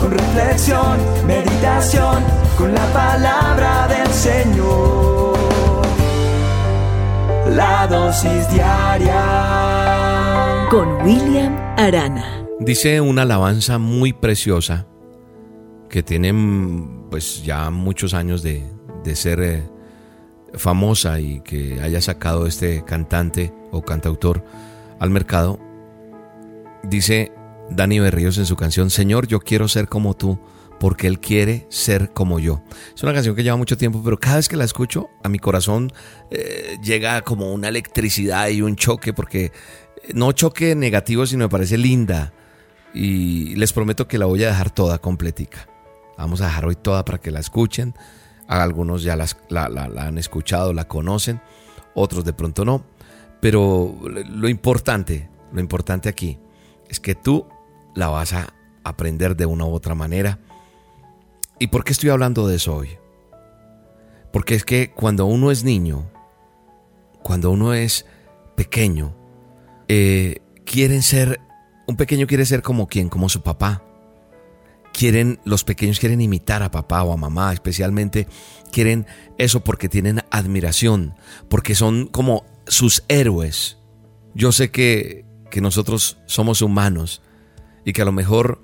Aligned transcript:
con 0.00 0.10
reflexión, 0.12 0.98
meditación, 1.26 2.24
con 2.56 2.72
la 2.74 2.86
palabra 2.92 3.86
del 3.88 4.08
Señor. 4.08 5.38
La 7.50 7.86
dosis 7.86 8.50
diaria 8.50 9.20
con 10.70 10.88
William 11.02 11.54
Arana. 11.76 12.46
Dice 12.60 13.00
una 13.00 13.22
alabanza 13.22 13.78
muy 13.78 14.12
preciosa 14.12 14.86
que 15.88 16.02
tiene 16.02 16.32
pues 17.10 17.42
ya 17.42 17.70
muchos 17.70 18.14
años 18.14 18.42
de, 18.42 18.64
ser 19.14 19.40
eh, 19.40 19.68
famosa 20.54 21.18
y 21.18 21.40
que 21.40 21.80
haya 21.82 22.00
sacado 22.00 22.46
este 22.46 22.84
cantante 22.84 23.52
o 23.72 23.82
cantautor 23.82 24.44
al 25.00 25.10
mercado. 25.10 25.58
Dice 26.84 27.32
Dani 27.70 28.00
Berríos 28.00 28.38
en 28.38 28.46
su 28.46 28.56
canción 28.56 28.90
Señor, 28.90 29.26
yo 29.26 29.40
quiero 29.40 29.68
ser 29.68 29.88
como 29.88 30.14
tú 30.14 30.38
porque 30.80 31.06
Él 31.06 31.20
quiere 31.20 31.66
ser 31.68 32.10
como 32.12 32.40
yo. 32.40 32.62
Es 32.96 33.02
una 33.02 33.12
canción 33.12 33.36
que 33.36 33.42
lleva 33.42 33.56
mucho 33.56 33.76
tiempo, 33.76 34.00
pero 34.02 34.18
cada 34.18 34.36
vez 34.36 34.48
que 34.48 34.56
la 34.56 34.64
escucho, 34.64 35.10
a 35.22 35.28
mi 35.28 35.38
corazón 35.38 35.92
eh, 36.30 36.78
llega 36.82 37.20
como 37.20 37.52
una 37.52 37.68
electricidad 37.68 38.48
y 38.48 38.62
un 38.62 38.76
choque, 38.76 39.12
porque 39.12 39.44
eh, 39.44 39.52
no 40.14 40.32
choque 40.32 40.74
negativo, 40.74 41.26
sino 41.26 41.44
me 41.44 41.48
parece 41.50 41.76
linda. 41.76 42.32
Y 42.94 43.54
les 43.56 43.74
prometo 43.74 44.08
que 44.08 44.16
la 44.16 44.24
voy 44.24 44.42
a 44.42 44.48
dejar 44.48 44.70
toda 44.70 44.98
completica. 44.98 45.68
Vamos 46.16 46.40
a 46.40 46.46
dejar 46.46 46.64
hoy 46.64 46.76
toda 46.76 47.04
para 47.04 47.18
que 47.18 47.30
la 47.30 47.40
escuchen. 47.40 47.94
Algunos 48.48 49.02
ya 49.02 49.16
la, 49.16 49.26
han 49.98 50.16
escuchado, 50.16 50.72
la 50.72 50.88
conocen, 50.88 51.42
otros 51.94 52.24
de 52.24 52.32
pronto 52.32 52.64
no. 52.64 52.84
Pero 53.42 53.96
lo 54.02 54.48
importante, 54.48 55.28
lo 55.52 55.60
importante 55.60 56.08
aquí 56.08 56.38
es 56.88 57.00
que 57.00 57.14
tú 57.14 57.46
la 57.94 58.08
vas 58.08 58.32
a 58.32 58.54
aprender 58.84 59.36
de 59.36 59.46
una 59.46 59.66
u 59.66 59.72
otra 59.72 59.94
manera 59.94 60.38
¿Y 61.60 61.66
por 61.66 61.84
qué 61.84 61.92
estoy 61.92 62.08
hablando 62.08 62.48
de 62.48 62.56
eso 62.56 62.74
hoy? 62.74 62.88
Porque 64.32 64.54
es 64.54 64.64
que 64.64 64.92
cuando 64.92 65.26
uno 65.26 65.50
es 65.50 65.62
niño, 65.62 66.10
cuando 67.22 67.50
uno 67.50 67.74
es 67.74 68.06
pequeño, 68.56 69.14
eh, 69.86 70.40
quieren 70.64 71.02
ser, 71.02 71.38
un 71.86 71.96
pequeño 71.96 72.26
quiere 72.26 72.46
ser 72.46 72.62
como 72.62 72.86
quien, 72.86 73.10
como 73.10 73.28
su 73.28 73.42
papá. 73.42 73.84
Quieren, 74.94 75.38
los 75.44 75.62
pequeños 75.62 76.00
quieren 76.00 76.22
imitar 76.22 76.62
a 76.62 76.70
papá 76.70 77.02
o 77.02 77.12
a 77.12 77.18
mamá, 77.18 77.52
especialmente 77.52 78.26
quieren 78.72 79.06
eso 79.36 79.62
porque 79.62 79.90
tienen 79.90 80.22
admiración, 80.30 81.14
porque 81.50 81.74
son 81.74 82.06
como 82.06 82.46
sus 82.66 83.04
héroes. 83.08 83.76
Yo 84.34 84.50
sé 84.50 84.70
que, 84.70 85.26
que 85.50 85.60
nosotros 85.60 86.16
somos 86.24 86.62
humanos 86.62 87.20
y 87.84 87.92
que 87.92 88.02
a 88.02 88.04
lo 88.04 88.12
mejor 88.12 88.60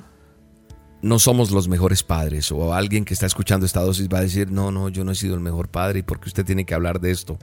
no 1.02 1.18
somos 1.18 1.50
los 1.50 1.68
mejores 1.68 2.02
padres 2.02 2.50
o 2.50 2.74
alguien 2.74 3.04
que 3.04 3.14
está 3.14 3.26
escuchando 3.26 3.66
esta 3.66 3.80
dosis 3.80 4.08
va 4.08 4.18
a 4.18 4.22
decir, 4.22 4.50
no, 4.50 4.70
no, 4.70 4.88
yo 4.88 5.04
no 5.04 5.12
he 5.12 5.14
sido 5.14 5.34
el 5.34 5.40
mejor 5.40 5.68
padre 5.68 6.00
y 6.00 6.02
porque 6.02 6.28
usted 6.28 6.44
tiene 6.44 6.64
que 6.64 6.74
hablar 6.74 7.00
de 7.00 7.10
esto, 7.10 7.38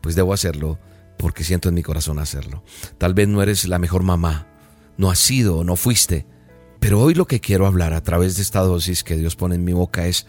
pues 0.00 0.14
debo 0.14 0.32
hacerlo 0.32 0.78
porque 1.16 1.44
siento 1.44 1.68
en 1.68 1.74
mi 1.74 1.82
corazón 1.82 2.18
hacerlo. 2.18 2.62
Tal 2.98 3.14
vez 3.14 3.28
no 3.28 3.42
eres 3.42 3.66
la 3.66 3.78
mejor 3.78 4.02
mamá, 4.02 4.46
no 4.96 5.10
has 5.10 5.18
sido, 5.18 5.64
no 5.64 5.76
fuiste, 5.76 6.26
pero 6.80 7.00
hoy 7.00 7.14
lo 7.14 7.26
que 7.26 7.40
quiero 7.40 7.66
hablar 7.66 7.92
a 7.92 8.02
través 8.02 8.36
de 8.36 8.42
esta 8.42 8.60
dosis 8.60 9.02
que 9.02 9.16
Dios 9.16 9.36
pone 9.36 9.56
en 9.56 9.64
mi 9.64 9.72
boca 9.72 10.06
es, 10.06 10.26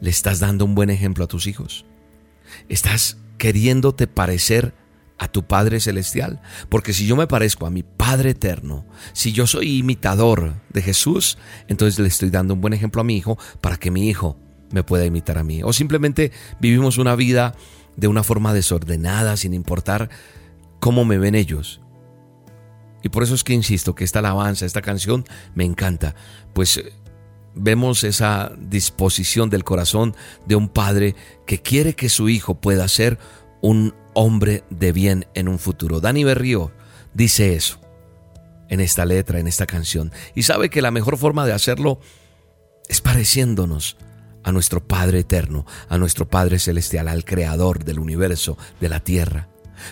¿le 0.00 0.10
estás 0.10 0.40
dando 0.40 0.64
un 0.64 0.74
buen 0.74 0.90
ejemplo 0.90 1.24
a 1.24 1.28
tus 1.28 1.46
hijos? 1.46 1.84
¿Estás 2.68 3.16
queriéndote 3.38 4.06
parecer 4.06 4.74
a 5.20 5.28
tu 5.28 5.46
Padre 5.46 5.80
Celestial. 5.80 6.40
Porque 6.70 6.94
si 6.94 7.06
yo 7.06 7.14
me 7.14 7.26
parezco 7.26 7.66
a 7.66 7.70
mi 7.70 7.82
Padre 7.82 8.30
Eterno, 8.30 8.86
si 9.12 9.32
yo 9.32 9.46
soy 9.46 9.78
imitador 9.78 10.54
de 10.70 10.80
Jesús, 10.80 11.36
entonces 11.68 11.98
le 11.98 12.08
estoy 12.08 12.30
dando 12.30 12.54
un 12.54 12.62
buen 12.62 12.72
ejemplo 12.72 13.02
a 13.02 13.04
mi 13.04 13.18
hijo 13.18 13.38
para 13.60 13.76
que 13.76 13.90
mi 13.90 14.08
hijo 14.08 14.38
me 14.72 14.82
pueda 14.82 15.04
imitar 15.04 15.36
a 15.36 15.44
mí. 15.44 15.62
O 15.62 15.74
simplemente 15.74 16.32
vivimos 16.58 16.96
una 16.96 17.14
vida 17.16 17.54
de 17.96 18.08
una 18.08 18.22
forma 18.22 18.54
desordenada, 18.54 19.36
sin 19.36 19.52
importar 19.52 20.08
cómo 20.80 21.04
me 21.04 21.18
ven 21.18 21.34
ellos. 21.34 21.82
Y 23.02 23.10
por 23.10 23.22
eso 23.22 23.34
es 23.34 23.44
que 23.44 23.52
insisto 23.52 23.94
que 23.94 24.04
esta 24.04 24.20
alabanza, 24.20 24.64
esta 24.64 24.80
canción 24.80 25.24
me 25.54 25.64
encanta, 25.64 26.14
pues 26.54 26.78
eh, 26.78 26.94
vemos 27.54 28.04
esa 28.04 28.52
disposición 28.58 29.50
del 29.50 29.64
corazón 29.64 30.16
de 30.46 30.56
un 30.56 30.70
padre 30.70 31.14
que 31.46 31.60
quiere 31.60 31.94
que 31.94 32.08
su 32.08 32.30
hijo 32.30 32.54
pueda 32.58 32.88
ser 32.88 33.18
un 33.60 33.94
hombre 34.14 34.64
de 34.70 34.92
bien 34.92 35.26
en 35.34 35.48
un 35.48 35.58
futuro. 35.58 36.00
Dani 36.00 36.24
Berrío 36.24 36.72
dice 37.14 37.54
eso 37.54 37.80
en 38.68 38.80
esta 38.80 39.04
letra, 39.04 39.40
en 39.40 39.48
esta 39.48 39.66
canción, 39.66 40.12
y 40.34 40.44
sabe 40.44 40.70
que 40.70 40.82
la 40.82 40.92
mejor 40.92 41.16
forma 41.16 41.44
de 41.44 41.52
hacerlo 41.52 42.00
es 42.88 43.00
pareciéndonos 43.00 43.96
a 44.44 44.52
nuestro 44.52 44.86
Padre 44.86 45.20
eterno, 45.20 45.66
a 45.88 45.98
nuestro 45.98 46.28
Padre 46.28 46.58
celestial, 46.58 47.08
al 47.08 47.24
Creador 47.24 47.84
del 47.84 47.98
universo, 47.98 48.56
de 48.80 48.88
la 48.88 49.00
tierra. 49.00 49.48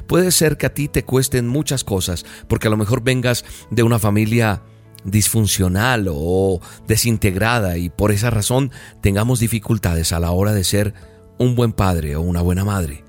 Puede 0.06 0.30
ser 0.32 0.56
que 0.56 0.66
a 0.66 0.74
ti 0.74 0.88
te 0.88 1.04
cuesten 1.04 1.48
muchas 1.48 1.84
cosas, 1.84 2.24
porque 2.46 2.68
a 2.68 2.70
lo 2.70 2.76
mejor 2.76 3.02
vengas 3.02 3.44
de 3.70 3.82
una 3.82 3.98
familia 3.98 4.62
disfuncional 5.04 6.06
o 6.10 6.60
desintegrada 6.86 7.78
y 7.78 7.88
por 7.88 8.12
esa 8.12 8.30
razón 8.30 8.70
tengamos 9.00 9.40
dificultades 9.40 10.12
a 10.12 10.20
la 10.20 10.30
hora 10.32 10.52
de 10.52 10.64
ser 10.64 10.94
un 11.38 11.54
buen 11.54 11.72
padre 11.72 12.16
o 12.16 12.20
una 12.20 12.42
buena 12.42 12.64
madre. 12.64 13.04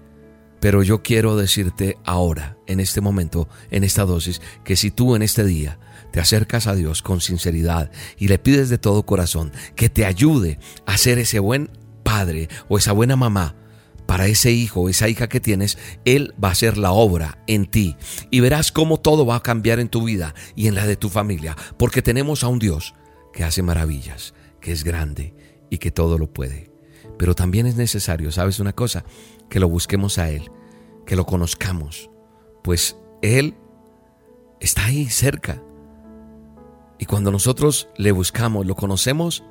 Pero 0.60 0.84
yo 0.84 1.02
quiero 1.02 1.36
decirte 1.36 1.98
ahora, 2.06 2.58
en 2.68 2.80
este 2.80 3.02
momento, 3.02 3.48
en 3.72 3.84
esta 3.84 4.06
dosis, 4.06 4.42
que 4.64 4.76
si 4.76 4.92
tú 4.92 5.16
en 5.16 5.22
este 5.22 5.44
día 5.46 5.80
te 6.12 6.20
acercas 6.20 6.68
a 6.68 6.76
Dios 6.76 7.02
con 7.02 7.22
sinceridad 7.22 7.92
y 8.18 8.28
le 8.28 8.40
pides 8.40 8.70
de 8.70 8.78
todo 8.78 9.06
corazón 9.06 9.52
que 9.76 9.90
te 9.90 10.06
ayude 10.06 10.60
a 10.86 10.98
ser 10.98 11.20
ese 11.20 11.40
buen 11.40 11.70
padre 12.04 12.50
o 12.68 12.78
esa 12.78 12.92
buena 12.92 13.16
mamá, 13.16 13.56
para 14.10 14.26
ese 14.26 14.52
hijo 14.52 14.82
o 14.82 14.90
esa 14.90 15.08
hija 15.08 15.30
que 15.30 15.40
tienes, 15.40 15.78
Él 16.04 16.34
va 16.44 16.50
a 16.50 16.54
hacer 16.54 16.80
la 16.80 16.92
obra 16.92 17.38
en 17.46 17.68
ti 17.68 17.96
y 18.32 18.40
verás 18.40 18.72
cómo 18.72 19.00
todo 19.00 19.24
va 19.24 19.36
a 19.36 19.44
cambiar 19.44 19.80
en 19.80 19.88
tu 19.88 20.04
vida 20.04 20.34
y 20.56 20.66
en 20.66 20.74
la 20.74 20.88
de 20.88 20.96
tu 20.96 21.10
familia, 21.10 21.56
porque 21.78 22.02
tenemos 22.02 22.44
a 22.44 22.48
un 22.48 22.58
Dios 22.58 22.96
que 23.34 23.44
hace 23.44 23.62
maravillas, 23.62 24.34
que 24.62 24.72
es 24.72 24.84
grande 24.84 25.36
y 25.70 25.78
que 25.78 25.92
todo 25.92 26.18
lo 26.18 26.34
puede. 26.34 26.72
Pero 27.20 27.36
también 27.36 27.68
es 27.68 27.76
necesario, 27.76 28.32
¿sabes 28.32 28.60
una 28.60 28.74
cosa? 28.74 29.06
Que 29.50 29.60
lo 29.60 29.68
busquemos 29.68 30.18
a 30.18 30.30
Él, 30.30 30.52
que 31.06 31.16
lo 31.16 31.26
conozcamos, 31.26 32.10
pues 32.64 32.98
Él 33.22 33.56
está 34.60 34.86
ahí 34.86 35.10
cerca. 35.10 35.62
Y 36.98 37.06
cuando 37.06 37.32
nosotros 37.32 37.90
le 37.98 38.12
buscamos, 38.12 38.66
lo 38.66 38.76
conocemos 38.76 39.44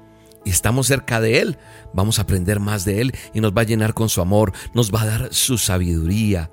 y 0.44 0.50
estamos 0.50 0.86
cerca 0.86 1.20
de 1.20 1.41
Él, 1.41 1.59
vamos 1.92 2.19
a 2.19 2.22
aprender 2.22 2.60
más 2.60 2.84
de 2.84 3.00
Él 3.00 3.12
y 3.32 3.41
nos 3.41 3.53
va 3.53 3.62
a 3.62 3.64
llenar 3.64 3.94
con 3.94 4.09
su 4.09 4.20
amor, 4.20 4.53
nos 4.75 4.94
va 4.94 5.03
a 5.03 5.06
dar 5.06 5.34
su 5.34 5.59
sabiduría 5.59 6.50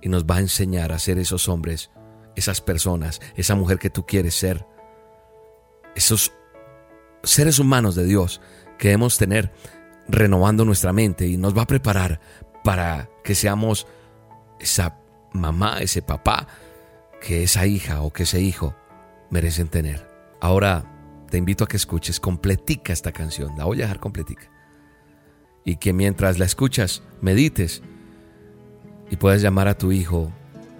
y 0.00 0.08
nos 0.08 0.24
va 0.24 0.36
a 0.36 0.40
enseñar 0.40 0.92
a 0.92 0.98
ser 0.98 1.18
esos 1.18 1.48
hombres, 1.48 1.90
esas 2.36 2.60
personas, 2.60 3.20
esa 3.36 3.54
mujer 3.54 3.78
que 3.78 3.90
tú 3.90 4.04
quieres 4.06 4.34
ser, 4.34 4.66
esos 5.94 6.32
seres 7.22 7.58
humanos 7.58 7.94
de 7.94 8.04
Dios 8.04 8.40
que 8.78 8.88
debemos 8.88 9.16
tener 9.16 9.52
renovando 10.08 10.64
nuestra 10.64 10.92
mente 10.92 11.26
y 11.26 11.36
nos 11.36 11.56
va 11.56 11.62
a 11.62 11.66
preparar 11.66 12.20
para 12.64 13.08
que 13.24 13.34
seamos 13.34 13.86
esa 14.60 14.98
mamá, 15.32 15.78
ese 15.80 16.02
papá 16.02 16.46
que 17.20 17.44
esa 17.44 17.66
hija 17.66 18.02
o 18.02 18.12
que 18.12 18.24
ese 18.24 18.40
hijo 18.40 18.74
merecen 19.30 19.68
tener. 19.68 20.08
Ahora 20.40 20.84
te 21.30 21.38
invito 21.38 21.64
a 21.64 21.68
que 21.68 21.76
escuches 21.76 22.20
completica 22.20 22.92
esta 22.92 23.12
canción, 23.12 23.56
la 23.56 23.64
voy 23.64 23.78
a 23.78 23.82
dejar 23.82 24.00
completica. 24.00 24.50
Y 25.64 25.76
que 25.76 25.92
mientras 25.92 26.38
la 26.38 26.44
escuchas, 26.44 27.02
medites 27.20 27.82
y 29.08 29.16
puedas 29.16 29.40
llamar 29.40 29.68
a 29.68 29.78
tu 29.78 29.92
hijo 29.92 30.32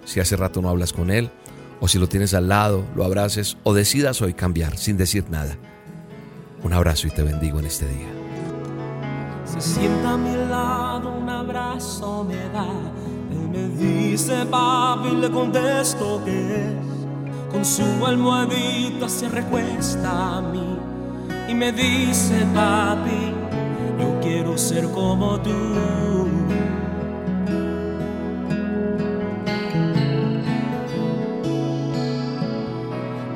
si 0.05 0.19
hace 0.19 0.35
rato 0.35 0.61
no 0.61 0.69
hablas 0.69 0.91
con 0.91 1.09
él, 1.09 1.31
o 1.79 1.87
si 1.87 1.97
lo 1.97 2.07
tienes 2.07 2.33
al 2.33 2.49
lado, 2.49 2.85
lo 2.95 3.03
abraces, 3.03 3.57
o 3.63 3.73
decidas 3.73 4.21
hoy 4.21 4.33
cambiar 4.33 4.77
sin 4.77 4.97
decir 4.97 5.29
nada. 5.29 5.57
Un 6.61 6.73
abrazo 6.73 7.07
y 7.07 7.11
te 7.11 7.23
bendigo 7.23 7.59
en 7.59 7.65
este 7.65 7.87
día. 7.87 8.32
Se 9.45 9.61
sienta 9.61 10.13
a 10.13 10.17
mi 10.17 10.35
lado, 10.49 11.11
un 11.11 11.29
abrazo 11.29 12.23
me 12.23 12.49
da. 12.49 12.67
Me 13.51 13.67
dice 13.69 14.45
papi 14.45 15.15
le 15.15 15.29
contesto 15.29 16.21
que 16.25 16.55
es. 16.55 16.93
Con 17.51 17.63
su 17.63 17.83
almohadita 18.05 19.07
se 19.07 19.29
recuesta 19.29 20.37
a 20.37 20.41
mí 20.41 20.79
y 21.47 21.53
me 21.53 21.71
dice 21.71 22.47
papi, 22.53 23.31
yo 23.99 24.19
quiero 24.21 24.57
ser 24.57 24.89
como 24.89 25.39
tú. 25.39 25.51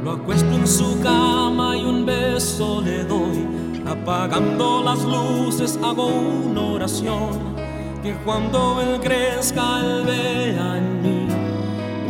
Lo 0.03 0.11
acuesto 0.13 0.51
en 0.55 0.67
su 0.67 0.99
cama 1.01 1.75
y 1.75 1.85
un 1.85 2.05
beso 2.05 2.81
le 2.81 3.03
doy 3.03 3.26
apagando 3.89 4.83
las 4.83 5.03
luces 5.03 5.79
hago 5.83 6.07
una 6.07 6.61
oración, 6.61 7.55
que 8.03 8.13
cuando 8.25 8.81
Él 8.81 8.99
crezca, 9.01 9.79
Él 9.81 10.03
vea 10.05 10.77
en 10.77 11.01
mí 11.01 11.27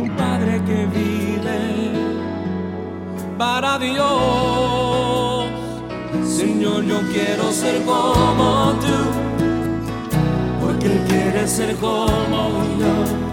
un 0.00 0.10
Padre 0.16 0.60
que 0.64 0.86
vive 0.86 1.92
para 3.36 3.78
Dios. 3.78 5.46
Señor, 6.26 6.84
yo 6.84 7.00
quiero 7.12 7.52
ser 7.52 7.82
como 7.82 8.74
tú, 8.80 8.98
porque 10.60 10.86
Él 10.86 11.00
quiere 11.08 11.46
ser 11.46 11.76
como 11.76 12.50
yo. 12.78 13.28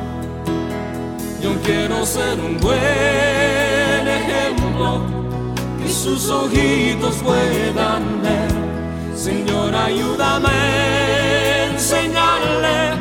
Yo 1.42 1.62
quiero 1.62 2.06
ser 2.06 2.40
un 2.40 2.58
buen 2.60 4.08
ejemplo 4.08 5.25
sus 6.06 6.30
ojitos 6.30 7.16
puedan 7.16 8.22
ver. 8.22 8.52
Señor, 9.16 9.74
ayúdame 9.74 10.52
enseñarle 11.72 12.94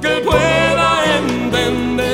que 0.00 0.12
pueda 0.28 0.90
entender. 1.18 2.06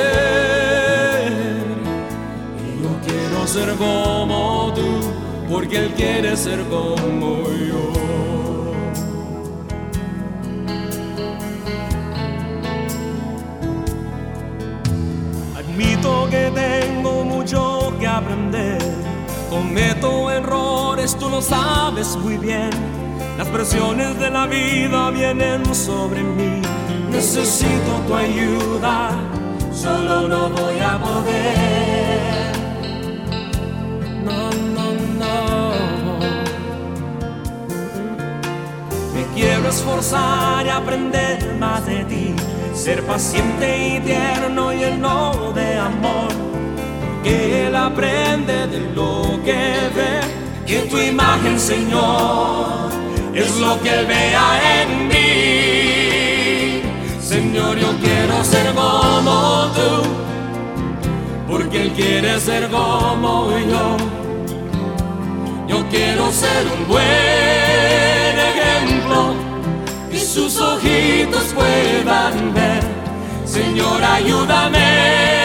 Yo 2.81 2.91
quiero 3.05 3.45
ser 3.45 3.75
como 3.75 4.73
tú, 4.73 4.89
porque 5.51 5.77
Él 5.77 5.93
quiere 5.95 6.35
ser 6.35 6.63
como 6.63 7.43
yo. 7.69 7.91
Admito 15.59 16.27
que 16.31 16.51
tengo 16.55 17.23
mucho 17.23 17.93
que 17.99 18.07
aprender. 18.07 18.74
Cometo 19.55 20.29
errores, 20.31 21.15
tú 21.15 21.29
lo 21.29 21.41
sabes 21.41 22.17
muy 22.17 22.35
bien. 22.35 22.71
Las 23.37 23.47
presiones 23.47 24.19
de 24.19 24.29
la 24.29 24.47
vida 24.47 25.11
vienen 25.11 25.73
sobre 25.73 26.23
mí. 26.23 26.61
Necesito 27.09 27.91
tu 28.05 28.15
ayuda, 28.15 29.11
solo 29.73 30.27
no 30.27 30.49
voy 30.49 30.77
a 30.79 30.99
poder. 30.99 32.51
No, 34.25 34.51
no, 34.75 34.87
no. 35.21 35.71
Me 39.13 39.25
quiero 39.35 39.69
esforzar 39.69 40.65
y 40.65 40.69
aprender 40.69 41.55
más 41.57 41.85
de 41.85 42.03
ti. 42.03 42.35
Ser 42.73 43.01
paciente 43.03 43.67
y 43.87 43.99
tierno 44.01 44.73
y 44.73 44.79
lleno 44.79 45.53
de 45.53 45.77
amor. 45.79 46.45
Aprende 47.85 48.67
de 48.67 48.79
lo 48.95 49.39
que 49.43 49.89
ve. 49.95 50.19
Que 50.65 50.79
tu 50.89 50.97
imagen, 50.97 51.59
Señor, 51.59 52.89
es 53.33 53.57
lo 53.57 53.79
que 53.81 53.89
Él 53.89 54.05
vea 54.07 54.81
en 54.81 55.07
mí. 55.07 56.81
Señor, 57.21 57.77
yo 57.77 57.89
quiero 58.01 58.43
ser 58.43 58.73
como 58.73 59.71
tú. 59.75 59.91
Porque 61.47 61.83
Él 61.83 61.91
quiere 61.91 62.39
ser 62.39 62.69
como 62.69 63.51
yo. 63.51 63.97
Yo 65.67 65.85
quiero 65.89 66.31
ser 66.31 66.65
un 66.75 66.87
buen 66.87 68.35
ejemplo 68.51 69.35
que 70.09 70.19
sus 70.19 70.59
ojitos 70.59 71.53
puedan 71.53 72.53
ver. 72.53 72.83
Señor, 73.45 74.03
ayúdame 74.03 75.44